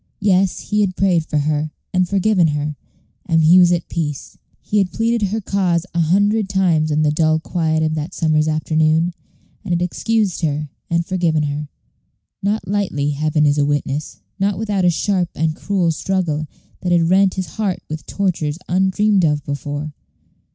Yes, 0.19 0.71
he 0.71 0.81
had 0.81 0.95
prayed 0.95 1.27
for 1.27 1.37
her, 1.37 1.69
and 1.93 2.09
forgiven 2.09 2.47
her, 2.47 2.75
and 3.27 3.43
he 3.43 3.59
was 3.59 3.71
at 3.71 3.87
peace. 3.87 4.35
He 4.59 4.79
had 4.79 4.91
pleaded 4.91 5.27
her 5.27 5.39
cause 5.39 5.85
a 5.93 5.99
hundred 5.99 6.49
times 6.49 6.89
in 6.89 7.03
the 7.03 7.11
dull 7.11 7.39
quiet 7.39 7.83
of 7.83 7.93
that 7.93 8.15
summer's 8.15 8.47
afternoon, 8.47 9.13
and 9.63 9.73
had 9.73 9.81
excused 9.83 10.41
her, 10.41 10.69
and 10.89 11.05
forgiven 11.05 11.43
her. 11.43 11.69
Not 12.41 12.67
lightly, 12.67 13.11
Heaven 13.11 13.45
is 13.45 13.59
a 13.59 13.63
witness; 13.65 14.21
not 14.39 14.57
without 14.57 14.85
a 14.85 14.89
sharp 14.89 15.29
and 15.35 15.55
cruel 15.55 15.91
struggle, 15.91 16.47
that 16.79 16.91
had 16.91 17.07
rent 17.11 17.35
his 17.35 17.45
heart 17.57 17.83
with 17.87 18.07
tortures 18.07 18.57
undreamed 18.67 19.23
of 19.23 19.43
before. 19.45 19.93